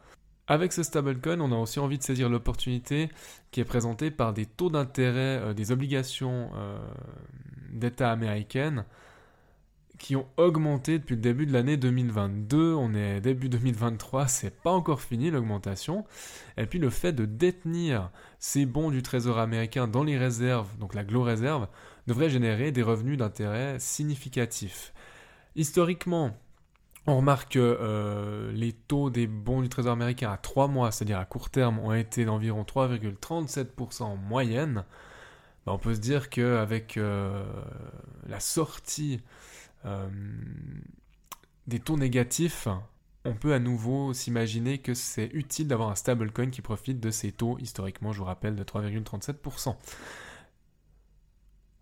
Avec 0.48 0.72
ce 0.72 0.82
stablecoin, 0.82 1.42
on 1.42 1.52
a 1.52 1.58
aussi 1.58 1.80
envie 1.80 1.98
de 1.98 2.04
saisir 2.04 2.30
l'opportunité 2.30 3.10
qui 3.52 3.60
est 3.60 3.66
présentée 3.66 4.12
par 4.12 4.34
des 4.34 4.46
taux 4.46 4.70
d'intérêt 4.70 5.42
euh, 5.42 5.54
des 5.54 5.72
obligations 5.72 6.50
euh, 6.56 6.80
d'État 7.70 8.12
américaines 8.12 8.86
qui 9.98 10.16
ont 10.16 10.28
augmenté 10.38 11.00
depuis 11.00 11.16
le 11.16 11.22
début 11.22 11.46
de 11.46 11.54
l'année 11.54 11.78
2022. 11.78 12.74
On 12.74 12.94
est 12.94 13.22
début 13.22 13.50
2023, 13.50 14.28
c'est 14.28 14.62
pas 14.62 14.72
encore 14.72 15.02
fini 15.02 15.32
l'augmentation. 15.32 16.06
Et 16.58 16.66
puis 16.66 16.80
le 16.80 16.90
fait 16.90 17.14
de 17.14 17.26
détenir 17.26 18.12
ces 18.40 18.66
bons 18.66 18.92
du 18.92 19.02
Trésor 19.02 19.40
américain 19.40 19.88
dans 19.88 20.04
les 20.04 20.18
réserves, 20.18 20.78
donc 20.78 20.94
la 20.94 21.04
Glow 21.04 21.24
Reserve, 21.24 21.68
devrait 22.06 22.30
générer 22.30 22.72
des 22.72 22.84
revenus 22.84 23.18
d'intérêt 23.18 23.78
significatifs. 23.80 24.94
Historiquement, 25.56 26.38
on 27.08 27.18
remarque 27.18 27.54
que 27.54 27.60
euh, 27.60 28.52
les 28.52 28.74
taux 28.74 29.10
des 29.10 29.28
bons 29.28 29.62
du 29.62 29.70
Trésor 29.70 29.94
américain 29.94 30.32
à 30.32 30.38
3 30.38 30.68
mois, 30.68 30.92
c'est-à-dire 30.92 31.20
à 31.20 31.26
court 31.26 31.50
terme, 31.50 31.80
ont 31.80 31.94
été 31.94 32.26
d'environ 32.26 32.64
3,37% 32.64 34.04
en 34.04 34.18
moyenne. 34.18 34.84
Ben, 35.66 35.74
on 35.74 35.78
peut 35.78 35.96
se 35.96 36.00
dire 36.00 36.30
qu'avec 36.30 36.98
euh, 36.98 37.44
la 38.28 38.40
sortie 38.40 39.22
des 41.68 41.80
taux 41.80 41.98
négatifs, 41.98 42.68
on 43.26 43.34
peut 43.34 43.54
à 43.54 43.60
nouveau 43.60 44.14
s'imaginer 44.14 44.78
que 44.78 44.94
c'est 44.94 45.30
utile 45.34 45.68
d'avoir 45.68 45.90
un 45.90 45.96
stablecoin 45.96 46.50
qui 46.50 46.62
profite 46.62 47.00
de 47.00 47.12
ces 47.12 47.32
taux, 47.32 47.58
historiquement, 47.60 48.14
je 48.14 48.20
vous 48.20 48.26
rappelle, 48.26 48.56
de 48.56 48.64
3,37%. 48.64 49.76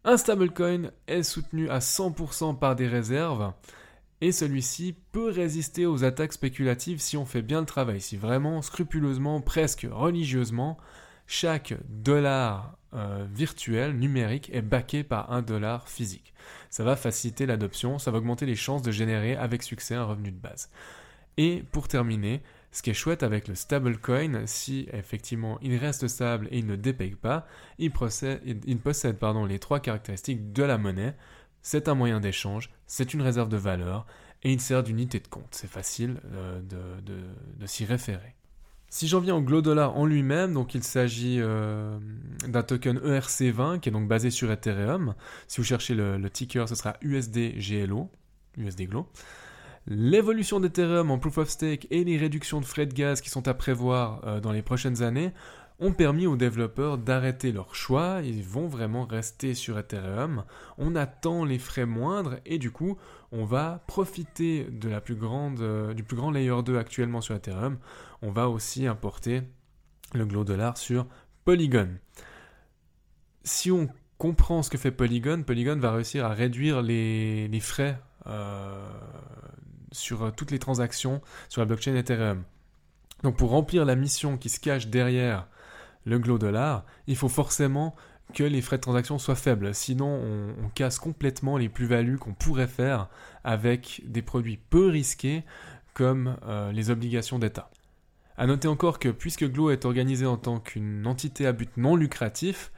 Un 0.04 0.18
stablecoin 0.18 0.92
est 1.08 1.24
soutenu 1.24 1.70
à 1.70 1.80
100% 1.80 2.58
par 2.58 2.76
des 2.76 2.88
réserves 2.88 3.54
et 4.22 4.32
celui-ci 4.32 4.96
peut 5.12 5.30
résister 5.30 5.86
aux 5.86 6.04
attaques 6.04 6.34
spéculatives 6.34 7.00
si 7.00 7.18
on 7.18 7.26
fait 7.26 7.42
bien 7.42 7.60
le 7.60 7.66
travail, 7.66 8.02
si 8.02 8.18
vraiment 8.18 8.62
scrupuleusement, 8.62 9.42
presque 9.42 9.88
religieusement, 9.92 10.78
chaque 11.28 11.74
dollar 11.90 12.78
euh, 12.96 13.26
virtuel 13.32 13.98
numérique 13.98 14.50
est 14.54 14.62
backé 14.62 15.04
par 15.04 15.32
un 15.32 15.42
dollar 15.42 15.88
physique. 15.90 16.34
Ça 16.70 16.84
va 16.84 16.96
faciliter 16.96 17.46
l'adoption, 17.46 18.00
ça 18.00 18.12
va 18.12 18.18
augmenter 18.18 18.46
les 18.46 18.56
chances 18.56 18.82
de 18.82 18.92
générer 18.92 19.36
avec 19.36 19.64
succès 19.64 19.96
un 19.96 20.06
revenu 20.06 20.32
de 20.32 20.40
base. 20.40 20.70
Et 21.38 21.64
pour 21.72 21.88
terminer, 21.88 22.42
ce 22.72 22.82
qui 22.82 22.90
est 22.90 22.94
chouette 22.94 23.24
avec 23.24 23.48
le 23.48 23.56
stablecoin, 23.56 24.46
si 24.48 24.88
effectivement 24.92 25.58
il 25.62 25.78
reste 25.78 26.08
stable 26.08 26.48
et 26.52 26.60
il 26.60 26.66
ne 26.66 26.76
dépaye 26.76 27.16
pas, 27.16 27.48
il, 27.80 27.92
possède 27.92 29.18
pardon, 29.18 29.46
les 29.46 29.60
trois 29.60 29.80
caractéristiques 29.80 30.52
de 30.52 30.64
la 30.64 30.78
monnaie. 30.78 31.16
C'est 31.62 31.88
un 31.88 31.96
moyen 31.96 32.20
d'échange, 32.20 32.70
c'est 32.86 33.14
une 33.14 33.22
réserve 33.22 33.50
de 33.50 33.58
valeur 33.58 34.06
et 34.44 34.52
il 34.52 34.60
sert 34.60 34.84
d'unité 34.84 35.20
de 35.20 35.28
compte. 35.28 35.48
C'est 35.52 35.70
facile 35.70 36.20
euh, 36.34 36.62
de, 36.62 37.66
s'y 37.66 37.86
référer. 37.86 38.36
Si 38.90 39.08
j'en 39.08 39.20
viens 39.20 39.36
au 39.36 39.42
Glow 39.42 39.62
Dollar 39.62 39.98
en 39.98 40.06
lui-même, 40.06 40.54
donc 40.54 40.74
il 40.76 40.84
s'agit 40.84 41.38
euh, 41.40 41.98
d'un 42.48 42.64
token 42.64 42.98
ERC20 43.00 43.80
qui 43.80 43.90
est 43.90 43.92
donc 43.92 44.08
basé 44.08 44.30
sur 44.30 44.52
Ethereum. 44.52 45.16
Si 45.48 45.58
vous 45.58 45.66
cherchez 45.66 45.96
le, 45.96 46.30
ticker, 46.30 46.70
ce 46.70 46.76
sera 46.76 46.96
USDGLO, 47.02 48.10
USD 48.58 48.88
Glow. 48.88 49.08
L'évolution 49.88 50.60
d'Ethereum 50.60 51.12
en 51.12 51.20
Proof 51.20 51.38
of 51.40 51.50
Stake 51.50 51.88
et 51.92 52.04
les 52.04 52.18
réductions 52.18 52.60
de 52.60 52.66
frais 52.66 52.86
de 52.86 52.94
gaz 52.94 53.22
qui 53.22 53.30
sont 53.30 53.48
à 53.48 53.54
prévoir 53.54 54.22
euh, 54.26 54.40
dans 54.40 54.52
les 54.52 54.62
prochaines 54.62 55.04
années 55.04 55.32
ont 55.80 55.92
permis 55.92 56.26
aux 56.26 56.38
développeurs 56.38 56.98
d'arrêter 56.98 57.52
leur 57.52 57.76
choix, 57.76 58.22
ils 58.24 58.44
vont 58.44 58.68
vraiment 58.68 59.06
rester 59.06 59.54
sur 59.54 59.78
Ethereum, 59.78 60.46
on 60.78 60.96
attend 60.96 61.44
les 61.44 61.60
frais 61.60 61.86
moindres 61.86 62.36
et 62.46 62.60
du 62.60 62.72
coup 62.72 62.98
on 63.32 63.44
va 63.44 63.84
profiter 63.88 64.68
euh, 64.70 65.94
du 65.94 66.04
plus 66.04 66.16
grand 66.16 66.32
layer 66.32 66.64
2 66.64 66.78
actuellement 66.78 67.20
sur 67.20 67.36
Ethereum, 67.36 67.78
on 68.26 68.32
va 68.32 68.50
aussi 68.50 68.88
importer 68.88 69.44
le 70.14 70.26
Glow 70.26 70.44
Dollar 70.44 70.78
sur 70.78 71.06
Polygon. 71.44 71.90
Si 73.44 73.72
on 73.72 73.88
comprend 74.18 74.64
ce 74.64 74.70
que 74.72 74.78
fait 74.78 74.92
Polygon, 74.92 75.44
Polygon 75.44 75.78
va 75.78 75.92
réussir 75.92 76.26
à 76.26 76.30
réduire 76.30 76.82
les, 76.82 77.60
frais 77.62 78.00
euh, 78.26 78.88
sur 79.92 80.34
toutes 80.36 80.50
les 80.50 80.58
transactions 80.58 81.22
sur 81.50 81.62
la 81.62 81.66
blockchain 81.66 81.96
Ethereum. 81.96 82.44
Donc 83.22 83.38
pour 83.38 83.52
remplir 83.52 83.86
la 83.86 83.96
mission 83.96 84.38
qui 84.38 84.50
se 84.50 84.60
cache 84.60 84.88
derrière 84.88 85.48
le 86.06 86.18
Glow 86.18 86.40
Dollar, 86.40 86.84
il 87.06 87.16
faut 87.16 87.30
forcément 87.30 87.96
que 88.34 88.44
les 88.44 88.62
frais 88.62 88.78
de 88.78 88.82
transaction 88.82 89.20
soient 89.20 89.36
faibles. 89.36 89.76
Sinon, 89.76 90.08
on, 90.08 90.70
casse 90.70 90.98
complètement 90.98 91.58
les 91.58 91.70
plus-values 91.70 92.18
qu'on 92.18 92.34
pourrait 92.34 92.68
faire 92.68 93.08
avec 93.44 94.02
des 94.06 94.24
produits 94.24 94.58
peu 94.58 94.88
risqués 94.88 95.44
comme 95.94 96.36
euh, 96.48 96.72
les 96.72 96.90
obligations 96.90 97.38
d'État. 97.38 97.70
A 98.38 98.48
noter 98.48 98.68
encore 98.68 99.00
que 99.00 99.10
puisque 99.10 99.50
Glow 99.50 99.70
est 99.70 99.86
organisé 99.86 100.26
en 100.26 100.38
tant 100.38 100.60
qu'une 100.60 101.08
entité 101.08 101.48
à 101.48 101.54
but 101.54 101.70
non 101.78 101.96
lucratif, 101.96 102.72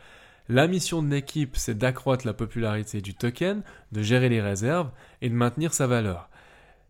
la 0.50 0.68
mission 0.68 1.02
de 1.02 1.10
l'équipe 1.10 1.58
c'est 1.58 1.78
d'accroître 1.78 2.26
la 2.26 2.34
popularité 2.34 3.02
du 3.02 3.16
token, 3.16 3.64
de 3.92 4.02
gérer 4.02 4.30
les 4.30 4.42
réserves 4.42 4.92
et 5.22 5.30
de 5.30 5.36
maintenir 5.36 5.74
sa 5.74 5.88
valeur. 5.88 6.30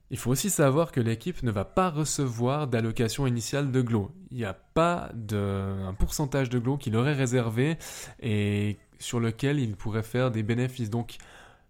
Il 0.09 0.17
faut 0.17 0.31
aussi 0.31 0.49
savoir 0.49 0.91
que 0.91 1.01
l'équipe 1.01 1.43
ne 1.43 1.51
va 1.51 1.65
pas 1.65 1.89
recevoir 1.89 2.67
d'allocation 2.67 3.27
initiale 3.27 3.71
de 3.71 3.81
Glow. 3.81 4.11
Il 4.31 4.37
n'y 4.37 4.45
a 4.45 4.53
pas 4.53 5.11
un 5.33 5.93
pourcentage 5.93 6.49
de 6.49 6.59
Glow 6.59 6.77
qu'il 6.77 6.95
aurait 6.95 7.13
réservé 7.13 7.77
et 8.21 8.77
sur 8.99 9.19
lequel 9.19 9.59
il 9.59 9.75
pourrait 9.75 10.03
faire 10.03 10.31
des 10.31 10.43
bénéfices. 10.43 10.89
Donc, 10.89 11.17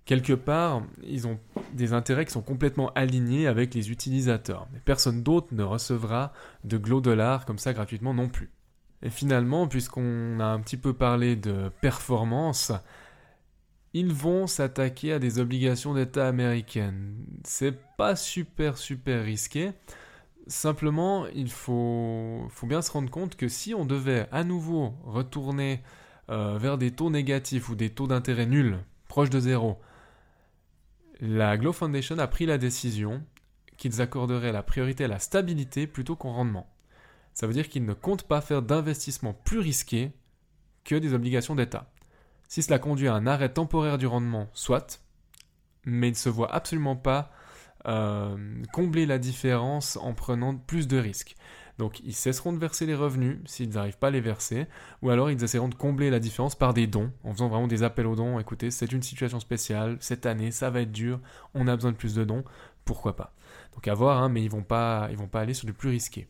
quelque 0.07 0.33
part, 0.33 0.81
ils 1.03 1.27
ont 1.27 1.37
des 1.73 1.93
intérêts 1.93 2.25
qui 2.25 2.31
sont 2.31 2.41
complètement 2.41 2.91
alignés 2.95 3.45
avec 3.45 3.75
les 3.75 3.91
utilisateurs. 3.91 4.67
Personne 4.85 5.21
d'autre 5.21 5.49
ne 5.51 5.61
recevra 5.61 6.33
de 6.63 6.77
Glow 6.77 7.01
Dollar 7.01 7.45
comme 7.45 7.59
ça 7.59 7.73
gratuitement 7.73 8.15
non 8.15 8.29
plus. 8.29 8.49
Et 9.03 9.11
finalement, 9.11 9.67
puisqu'on 9.67 10.39
a 10.39 10.45
un 10.45 10.59
petit 10.61 10.77
peu 10.77 10.93
parlé 10.93 11.35
de 11.35 11.69
performance, 11.81 12.71
ils 13.93 14.13
vont 14.13 14.47
s'attaquer 14.47 15.13
à 15.13 15.19
des 15.19 15.39
obligations 15.39 15.93
d'État 15.93 16.27
américaines. 16.27 17.17
C'est 17.43 17.77
pas 17.97 18.15
super 18.15 18.77
super 18.77 19.23
risqué. 19.23 19.71
Simplement, 20.47 21.27
il 21.35 21.51
faut, 21.51 22.47
faut, 22.49 22.65
bien 22.65 22.81
se 22.81 22.91
rendre 22.91 23.11
compte 23.11 23.35
que 23.35 23.49
si 23.49 23.75
on 23.75 23.85
devait 23.85 24.27
à 24.31 24.45
nouveau 24.45 24.93
retourner 25.03 25.81
euh, 26.29 26.57
vers 26.57 26.77
des 26.77 26.91
taux 26.91 27.09
négatifs 27.09 27.67
ou 27.67 27.75
des 27.75 27.89
taux 27.89 28.07
d'intérêt 28.07 28.45
nuls, 28.45 28.79
proches 29.09 29.29
de 29.29 29.41
zéro, 29.41 29.77
la 31.19 31.57
Glow 31.57 31.74
Foundation 31.74 32.19
a 32.19 32.27
pris 32.27 32.45
la 32.45 32.57
décision 32.57 33.24
qu'ils 33.77 34.01
accorderaient 34.01 34.51
la 34.51 34.63
priorité 34.63 35.05
à 35.05 35.07
la 35.07 35.19
stabilité 35.19 35.88
plutôt 35.88 36.15
qu'au 36.15 36.31
rendement. 36.31 36.67
Ça 37.33 37.47
veut 37.47 37.53
dire 37.53 37.69
qu'ils 37.69 37.86
ne 37.86 37.93
comptent 37.93 38.27
pas 38.27 38.41
faire 38.41 38.62
d'investissements 38.62 39.33
plus 39.33 39.59
risqués 39.59 40.12
que 40.83 40.95
des 40.95 41.13
obligations 41.13 41.55
d'État. 41.55 41.91
Si 42.47 42.63
cela 42.63 42.79
conduit 42.79 43.07
à 43.07 43.13
un 43.13 43.27
arrêt 43.27 43.53
temporaire 43.53 43.97
du 43.97 44.07
rendement, 44.07 44.47
soit, 44.53 45.01
mais 45.86 46.07
ils 46.07 46.12
ne 46.12 46.15
se 46.15 46.29
voient 46.29 46.53
absolument 46.53 46.95
pas 46.95 47.31
euh, 47.88 48.63
combler 48.74 49.05
la 49.05 49.19
différence 49.19 49.97
en 49.97 50.13
prenant 50.13 50.55
plus 50.55 50.88
de 50.88 50.97
risques. 50.97 51.36
Donc 51.77 52.00
ils 52.01 52.13
cesseront 52.13 52.53
de 52.53 52.57
verser 52.57 52.86
les 52.86 52.96
revenus 52.96 53.38
s'ils 53.46 53.69
n'arrivent 53.69 53.98
pas 53.98 54.07
à 54.07 54.12
les 54.12 54.22
verser, 54.22 54.65
ou 55.01 55.10
alors 55.10 55.29
ils 55.29 55.43
essaieront 55.43 55.69
de 55.69 55.75
combler 55.75 56.10
la 56.10 56.19
différence 56.19 56.55
par 56.55 56.74
des 56.74 56.88
dons, 56.88 57.12
en 57.24 57.34
faisant 57.34 57.50
vraiment 57.50 57.67
des 57.67 57.84
appels 57.84 58.07
aux 58.07 58.15
dons. 58.15 58.39
Écoutez, 58.39 58.72
c'est 58.72 58.91
une 58.91 59.03
situation 59.03 59.39
spéciale, 59.39 59.98
cette 60.00 60.25
année 60.25 60.51
ça 60.51 60.69
va 60.69 60.81
être 60.81 60.91
dur, 60.91 61.19
on 61.53 61.67
a 61.67 61.75
besoin 61.75 61.91
de 61.91 61.98
plus 61.98 62.15
de 62.15 62.24
dons, 62.24 62.43
pourquoi 62.86 63.15
pas? 63.15 63.34
Donc 63.75 63.88
à 63.88 63.93
voir, 63.93 64.24
hein, 64.24 64.29
mais 64.29 64.43
ils 64.43 64.50
vont 64.50 64.63
pas, 64.63 65.07
ils 65.12 65.17
vont 65.17 65.27
pas 65.27 65.41
aller 65.41 65.53
sur 65.53 65.67
du 65.67 65.74
plus 65.74 65.89
risqué 65.89 66.27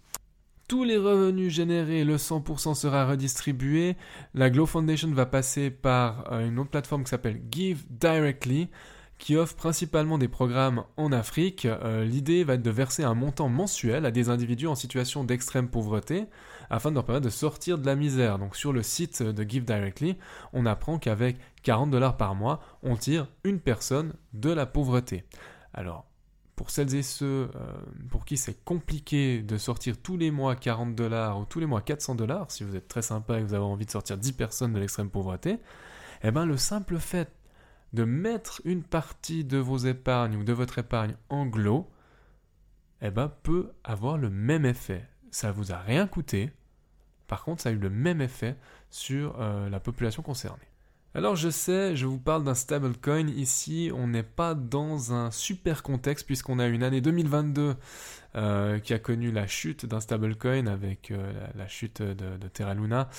tous 0.67 0.83
les 0.83 0.97
revenus 0.97 1.53
générés, 1.53 2.03
le 2.03 2.17
100% 2.17 2.75
sera 2.75 3.07
redistribué. 3.07 3.95
La 4.33 4.49
Glow 4.49 4.65
Foundation 4.65 5.09
va 5.11 5.25
passer 5.25 5.69
par 5.69 6.31
euh, 6.31 6.45
une 6.45 6.59
autre 6.59 6.69
plateforme 6.69 7.03
qui 7.05 7.09
s'appelle 7.09 7.41
Give 7.49 7.85
Directly 7.89 8.69
qui 9.17 9.35
offre 9.35 9.55
principalement 9.55 10.17
des 10.17 10.27
programmes 10.27 10.83
en 10.95 11.11
Afrique. 11.11 11.65
Euh, 11.65 12.05
l'idée 12.05 12.43
va 12.43 12.53
être 12.53 12.61
de 12.61 12.69
verser 12.69 13.03
un 13.03 13.15
montant 13.15 13.49
mensuel 13.49 14.05
à 14.05 14.11
des 14.11 14.29
individus 14.29 14.67
en 14.67 14.75
situation 14.75 15.23
d'extrême 15.23 15.69
pauvreté 15.69 16.25
afin 16.69 16.89
de 16.89 16.95
leur 16.95 17.05
permettre 17.05 17.25
de 17.25 17.31
sortir 17.31 17.77
de 17.77 17.85
la 17.85 17.95
misère. 17.95 18.39
Donc 18.39 18.55
sur 18.55 18.73
le 18.73 18.83
site 18.83 19.23
de 19.23 19.49
Give 19.49 19.65
Directly, 19.65 20.17
on 20.53 20.65
apprend 20.65 20.99
qu'avec 20.99 21.37
40 21.63 21.89
dollars 21.89 22.17
par 22.17 22.35
mois, 22.35 22.61
on 22.83 22.95
tire 22.95 23.27
une 23.43 23.59
personne 23.59 24.13
de 24.33 24.51
la 24.51 24.65
pauvreté. 24.65 25.23
Alors, 25.73 26.05
pour 26.55 26.71
celles 26.71 26.95
et 26.95 27.03
ceux 27.03 27.49
euh, 27.55 27.73
pour 28.09 28.25
qui 28.25 28.35
c'est 28.35 28.63
compliqué 28.65 29.41
de 29.43 29.57
sortir 29.57 29.95
tous 30.01 30.17
les 30.17 30.31
mois 30.31 30.55
40 30.55 30.95
dollars 30.95 31.39
ou 31.39 31.45
tous 31.45 31.59
les 31.59 31.67
mois 31.67 31.81
400 31.81 32.15
dollars, 32.15 32.51
si 32.51 32.63
vous 32.63 32.75
êtes 32.75 32.87
très 32.87 33.03
sympa 33.03 33.37
et 33.37 33.41
que 33.41 33.47
vous 33.47 33.53
avez 33.53 33.63
envie 33.63 33.85
de 33.85 33.91
sortir 33.91 34.17
10 34.17 34.33
personnes 34.33 34.73
de 34.73 34.79
l'extrême 34.79 35.09
pauvreté, 35.09 35.59
eh 36.23 36.31
ben 36.31 36.45
le 36.45 36.57
simple 36.57 36.97
fait 36.97 37.31
de 37.93 38.03
mettre 38.03 38.61
une 38.65 38.83
partie 38.83 39.43
de 39.43 39.57
vos 39.57 39.77
épargnes 39.77 40.35
ou 40.35 40.43
de 40.43 40.53
votre 40.53 40.79
épargne 40.79 41.15
en 41.29 41.45
glow, 41.45 41.89
eh 43.01 43.11
ben 43.11 43.31
peut 43.43 43.71
avoir 43.83 44.17
le 44.17 44.29
même 44.29 44.65
effet. 44.65 45.07
Ça 45.31 45.51
vous 45.51 45.71
a 45.71 45.77
rien 45.77 46.07
coûté, 46.07 46.51
par 47.27 47.43
contre 47.43 47.63
ça 47.63 47.69
a 47.69 47.71
eu 47.71 47.77
le 47.77 47.89
même 47.89 48.21
effet 48.21 48.55
sur 48.89 49.39
euh, 49.39 49.69
la 49.69 49.79
population 49.79 50.23
concernée. 50.23 50.67
Alors 51.13 51.35
je 51.35 51.49
sais, 51.49 51.95
je 51.95 52.05
vous 52.05 52.19
parle 52.19 52.43
d'un 52.43 52.53
stablecoin 52.53 53.27
ici, 53.27 53.91
on 53.93 54.07
n'est 54.07 54.21
pas 54.21 54.53
dans 54.53 55.13
un 55.13 55.31
super 55.31 55.81
contexte 55.81 56.25
puisqu'on 56.25 56.59
a 56.59 56.67
une 56.67 56.83
année 56.83 57.01
2022 57.01 57.75
euh, 58.35 58.79
qui 58.79 58.93
a 58.93 58.99
connu 58.99 59.31
la 59.31 59.47
chute 59.47 59.85
d'un 59.85 59.99
stablecoin 59.99 60.67
avec 60.67 61.09
euh, 61.09 61.33
la, 61.55 61.67
chute 61.67 62.03
de, 62.03 62.47
Terra 62.49 62.75
Luna. 62.75 63.09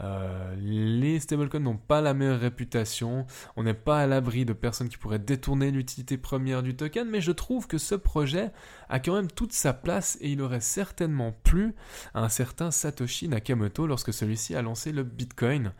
Euh, 0.00 0.54
les 0.56 1.20
stablecoins 1.20 1.60
n'ont 1.60 1.76
pas 1.76 2.00
la 2.00 2.14
meilleure 2.14 2.40
réputation, 2.40 3.26
on 3.56 3.62
n'est 3.62 3.74
pas 3.74 4.00
à 4.00 4.06
l'abri 4.06 4.44
de 4.44 4.52
personnes 4.52 4.88
qui 4.88 4.96
pourraient 4.96 5.18
détourner 5.18 5.70
l'utilité 5.70 6.18
première 6.18 6.62
du 6.62 6.74
token, 6.74 7.08
mais 7.08 7.20
je 7.20 7.32
trouve 7.32 7.66
que 7.66 7.78
ce 7.78 7.94
projet 7.94 8.50
a 8.88 8.98
quand 8.98 9.14
même 9.14 9.30
toute 9.30 9.52
sa 9.52 9.72
place 9.72 10.18
et 10.20 10.32
il 10.32 10.42
aurait 10.42 10.60
certainement 10.60 11.32
plu 11.44 11.74
à 12.12 12.22
un 12.22 12.28
certain 12.28 12.70
Satoshi 12.70 13.28
Nakamoto 13.28 13.86
lorsque 13.86 14.12
celui-ci 14.12 14.56
a 14.56 14.62
lancé 14.62 14.90
le 14.90 15.04
Bitcoin 15.04 15.72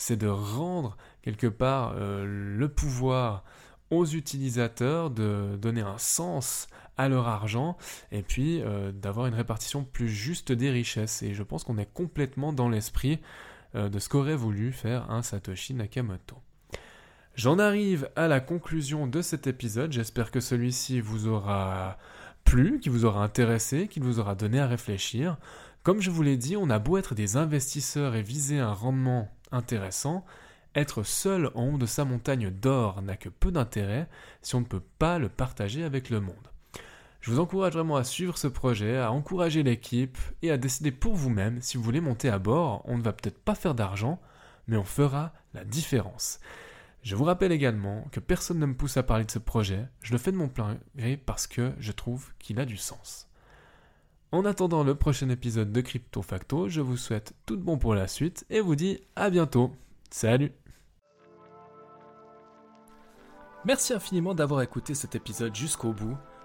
c'est 0.00 0.16
de 0.16 0.28
rendre 0.28 0.96
quelque 1.20 1.46
part 1.46 1.92
euh, 1.94 2.24
le 2.56 2.68
pouvoir 2.68 3.44
aux 3.90 4.06
utilisateurs, 4.06 5.10
de 5.10 5.58
donner 5.60 5.82
un 5.82 5.98
sens 5.98 6.68
à 6.96 7.08
leur 7.08 7.28
argent 7.28 7.76
et 8.10 8.22
puis 8.22 8.62
euh, 8.62 8.92
d'avoir 8.92 9.26
une 9.26 9.34
répartition 9.34 9.84
plus 9.84 10.08
juste 10.08 10.52
des 10.52 10.70
richesses. 10.70 11.22
Et 11.22 11.34
je 11.34 11.42
pense 11.42 11.64
qu'on 11.64 11.76
est 11.76 11.92
complètement 11.92 12.52
dans 12.54 12.68
l'esprit 12.68 13.20
de 13.74 13.98
ce 13.98 14.08
qu'aurait 14.08 14.36
voulu 14.36 14.72
faire 14.72 15.10
un 15.10 15.22
Satoshi 15.22 15.74
Nakamoto. 15.74 16.36
J'en 17.34 17.58
arrive 17.58 18.10
à 18.16 18.28
la 18.28 18.40
conclusion 18.40 19.06
de 19.06 19.22
cet 19.22 19.46
épisode. 19.46 19.92
J'espère 19.92 20.30
que 20.30 20.40
celui-ci 20.40 21.00
vous 21.00 21.28
aura 21.28 21.96
plu, 22.44 22.80
qu'il 22.80 22.92
vous 22.92 23.04
aura 23.04 23.22
intéressé, 23.22 23.88
qu'il 23.88 24.02
vous 24.02 24.18
aura 24.18 24.34
donné 24.34 24.60
à 24.60 24.66
réfléchir. 24.66 25.36
Comme 25.82 26.00
je 26.00 26.10
vous 26.10 26.22
l'ai 26.22 26.36
dit, 26.36 26.56
on 26.56 26.68
a 26.68 26.78
beau 26.78 26.98
être 26.98 27.14
des 27.14 27.36
investisseurs 27.36 28.14
et 28.14 28.22
viser 28.22 28.58
un 28.58 28.72
rendement 28.72 29.30
intéressant, 29.52 30.24
être 30.74 31.02
seul 31.02 31.50
en 31.54 31.68
haut 31.68 31.78
de 31.78 31.86
sa 31.86 32.04
montagne 32.04 32.50
d'or 32.50 33.00
n'a 33.02 33.16
que 33.16 33.28
peu 33.28 33.50
d'intérêt 33.50 34.08
si 34.42 34.54
on 34.56 34.60
ne 34.60 34.66
peut 34.66 34.82
pas 34.98 35.18
le 35.18 35.28
partager 35.28 35.82
avec 35.82 36.10
le 36.10 36.20
monde. 36.20 36.34
Je 37.20 37.30
vous 37.30 37.40
encourage 37.40 37.74
vraiment 37.74 37.96
à 37.96 38.04
suivre 38.04 38.38
ce 38.38 38.46
projet, 38.46 38.96
à 38.96 39.12
encourager 39.12 39.62
l'équipe 39.62 40.16
et 40.40 40.50
à 40.50 40.56
décider 40.56 40.90
pour 40.90 41.14
vous-même 41.14 41.60
si 41.60 41.76
vous 41.76 41.82
voulez 41.82 42.00
monter 42.00 42.30
à 42.30 42.38
bord. 42.38 42.82
On 42.86 42.96
ne 42.96 43.02
va 43.02 43.12
peut-être 43.12 43.38
pas 43.38 43.54
faire 43.54 43.74
d'argent, 43.74 44.20
mais 44.66 44.78
on 44.78 44.84
fera 44.84 45.32
la 45.52 45.64
différence. 45.64 46.40
Je 47.02 47.16
vous 47.16 47.24
rappelle 47.24 47.52
également 47.52 48.06
que 48.10 48.20
personne 48.20 48.58
ne 48.58 48.66
me 48.66 48.74
pousse 48.74 48.96
à 48.96 49.02
parler 49.02 49.24
de 49.24 49.30
ce 49.30 49.38
projet, 49.38 49.86
je 50.02 50.12
le 50.12 50.18
fais 50.18 50.32
de 50.32 50.36
mon 50.36 50.48
plein 50.48 50.78
gré 50.96 51.16
parce 51.18 51.46
que 51.46 51.72
je 51.78 51.92
trouve 51.92 52.32
qu'il 52.38 52.58
a 52.58 52.64
du 52.64 52.76
sens. 52.76 53.28
En 54.32 54.44
attendant 54.44 54.84
le 54.84 54.94
prochain 54.94 55.28
épisode 55.28 55.72
de 55.72 55.80
Crypto 55.80 56.22
Facto, 56.22 56.68
je 56.68 56.80
vous 56.80 56.96
souhaite 56.96 57.34
tout 57.46 57.56
de 57.56 57.62
bon 57.62 57.78
pour 57.78 57.94
la 57.94 58.06
suite 58.06 58.46
et 58.48 58.60
vous 58.60 58.76
dis 58.76 59.00
à 59.16 59.28
bientôt. 59.28 59.72
Salut 60.10 60.52
Merci 63.66 63.92
infiniment 63.92 64.34
d'avoir 64.34 64.62
écouté 64.62 64.94
cet 64.94 65.14
épisode 65.14 65.54
jusqu'au 65.54 65.92
bout. 65.92 66.16